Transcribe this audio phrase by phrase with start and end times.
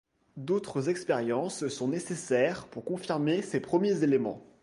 [0.35, 4.41] D'autres expériences sont nécessaires pour confirmer ces premiers éléments.